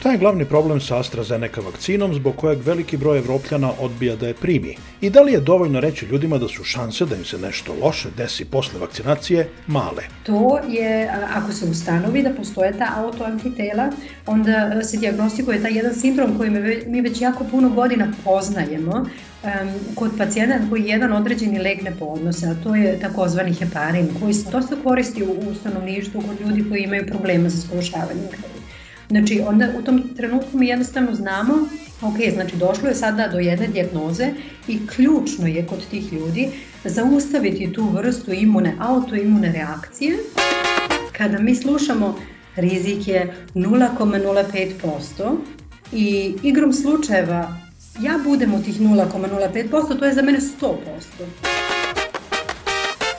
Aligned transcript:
Šta 0.00 0.10
je 0.10 0.18
glavni 0.18 0.44
problem 0.44 0.80
sa 0.80 0.98
AstraZeneca 0.98 1.60
vakcinom 1.60 2.14
zbog 2.14 2.36
kojeg 2.36 2.62
veliki 2.64 2.96
broj 2.96 3.18
evropljana 3.18 3.72
odbija 3.80 4.16
da 4.16 4.26
je 4.26 4.34
primi? 4.34 4.76
I 5.00 5.10
da 5.10 5.22
li 5.22 5.32
je 5.32 5.40
dovoljno 5.40 5.80
reći 5.80 6.06
ljudima 6.06 6.38
da 6.38 6.48
su 6.48 6.64
šanse 6.64 7.06
da 7.06 7.16
im 7.16 7.24
se 7.24 7.38
nešto 7.38 7.74
loše 7.82 8.08
desi 8.16 8.44
posle 8.44 8.80
vakcinacije 8.80 9.48
male? 9.66 10.02
To 10.22 10.58
je, 10.68 11.10
ako 11.34 11.52
se 11.52 11.66
ustanovi 11.66 12.22
da 12.22 12.30
postoje 12.30 12.72
ta 12.78 12.88
autoantitela, 12.96 13.90
onda 14.26 14.82
se 14.82 14.96
diagnostikuje 14.96 15.62
taj 15.62 15.76
jedan 15.76 15.94
sindrom 15.94 16.38
koji 16.38 16.50
mi 16.86 17.00
već 17.00 17.20
jako 17.20 17.44
puno 17.44 17.68
godina 17.68 18.12
poznajemo, 18.24 19.06
kod 19.94 20.10
pacijenta 20.18 20.68
koji 20.70 20.88
jedan 20.88 21.12
određeni 21.12 21.58
lek 21.58 21.82
ne 21.82 21.92
podnose, 21.98 22.46
a 22.46 22.54
to 22.62 22.74
je 22.74 23.00
takozvani 23.00 23.54
heparin, 23.54 24.08
koji 24.20 24.34
se 24.34 24.50
dosta 24.50 24.76
koristi 24.84 25.22
u 25.22 25.54
stanovništvu 25.60 26.22
kod 26.28 26.40
ljudi 26.40 26.64
koji 26.68 26.82
imaju 26.82 27.06
problema 27.06 27.50
sa 27.50 27.56
skrušavanjem 27.56 28.28
krvi. 28.30 28.49
Znači, 29.10 29.42
onda 29.46 29.68
u 29.78 29.82
tom 29.82 30.02
trenutku 30.16 30.58
mi 30.58 30.66
jednostavno 30.66 31.14
znamo, 31.14 31.54
ok, 32.02 32.34
znači 32.34 32.56
došlo 32.56 32.88
je 32.88 32.94
sada 32.94 33.28
do 33.28 33.38
jedne 33.38 33.66
dijagnoze 33.66 34.28
i 34.68 34.86
ključno 34.86 35.46
je 35.46 35.66
kod 35.66 35.86
tih 35.90 36.12
ljudi 36.12 36.48
zaustaviti 36.84 37.72
tu 37.72 37.88
vrstu 37.88 38.32
imune, 38.32 38.76
autoimune 38.80 39.52
reakcije. 39.52 40.16
Kada 41.12 41.38
mi 41.38 41.54
slušamo 41.54 42.18
rizik 42.56 43.08
je 43.08 43.34
0,05% 43.54 45.36
i 45.92 46.34
igrom 46.42 46.72
slučajeva 46.72 47.56
ja 48.00 48.18
budem 48.24 48.54
u 48.54 48.62
tih 48.62 48.80
0,05%, 48.80 49.98
to 49.98 50.04
je 50.04 50.14
za 50.14 50.22
mene 50.22 50.38
100%. 50.60 50.74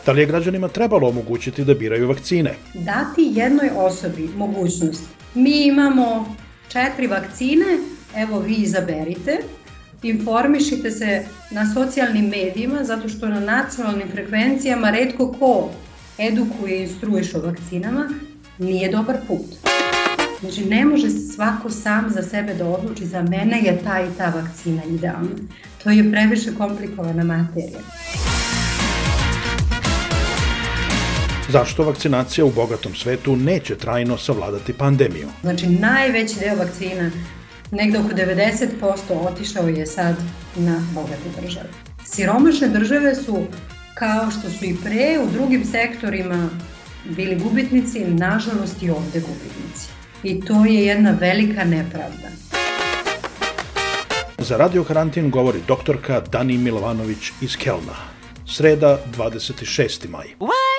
Da 0.06 0.12
li 0.12 0.22
je 0.22 0.26
građanima 0.26 0.68
trebalo 0.68 1.08
omogućiti 1.08 1.66
da 1.66 1.74
biraju 1.74 2.08
vakcine? 2.08 2.54
Dati 2.74 3.32
jednoj 3.36 3.70
osobi 3.76 4.30
mogućnost. 4.38 5.21
Mi 5.36 5.66
imamo 5.66 6.36
četiri 6.68 7.08
vakcine, 7.08 7.66
evo 8.16 8.40
vi 8.40 8.56
izaberite, 8.56 9.40
informišite 10.04 10.92
se 10.92 11.26
na 11.52 11.74
socijalnim 11.74 12.26
medijima, 12.26 12.84
zato 12.84 13.10
što 13.10 13.28
na 13.28 13.40
nacionalnim 13.40 14.08
frekvencijama 14.12 14.90
redko 14.90 15.36
ko 15.40 15.70
edukuje 16.18 16.78
i 16.78 16.82
instruiš 16.82 17.36
o 17.36 17.42
vakcinama, 17.42 18.10
nije 18.58 18.92
dobar 18.92 19.18
put. 19.28 19.72
Znači, 20.42 20.66
ne 20.66 20.86
može 20.86 21.10
svako 21.10 21.70
sam 21.70 22.10
za 22.10 22.22
sebe 22.22 22.54
da 22.54 22.66
odluči 22.66 23.06
za 23.06 23.22
mene 23.22 23.62
je 23.62 23.80
ta 23.84 24.02
i 24.02 24.18
ta 24.18 24.34
vakcina 24.36 24.82
idealna. 24.84 25.36
To 25.84 25.90
je 25.90 26.12
previše 26.12 26.56
komplikovana 26.58 27.24
materija. 27.24 27.80
Zašto 31.52 31.84
vakcinacija 31.84 32.46
u 32.46 32.52
bogatom 32.52 32.96
svetu 32.96 33.36
neće 33.36 33.76
trajno 33.76 34.18
savladati 34.18 34.74
pandemiju? 34.74 35.28
Znači, 35.42 35.68
najveći 35.68 36.40
deo 36.40 36.56
vakcina, 36.56 37.12
negde 37.72 38.00
oko 38.00 38.10
90% 38.10 38.68
otišao 39.10 39.68
je 39.68 39.86
sad 39.86 40.16
na 40.56 40.82
bogate 40.94 41.42
države. 41.42 41.70
Siromašne 42.06 42.70
države 42.70 43.16
su, 43.16 43.44
kao 43.94 44.32
što 44.32 44.50
su 44.50 44.66
i 44.66 44.76
pre, 44.84 45.20
u 45.24 45.32
drugim 45.32 45.66
sektorima 45.66 46.50
bili 47.06 47.36
gubitnici, 47.36 48.06
nažalost 48.06 48.84
i 48.84 48.90
ovde 48.90 49.20
gubitnici 49.20 49.88
i 50.24 50.42
to 50.42 50.66
je 50.66 50.86
jedna 50.86 51.12
velika 51.20 51.64
nepravda. 51.64 52.30
Za 54.38 54.58
Radio 54.58 54.84
Karantin 54.84 55.30
govori 55.30 55.60
doktorka 55.68 56.22
Dani 56.22 56.58
Milovanović 56.58 57.32
iz 57.42 57.58
Kelna. 57.58 57.96
Sreda, 58.46 59.00
26. 59.18 60.10
maj. 60.10 60.28
What? 60.40 60.71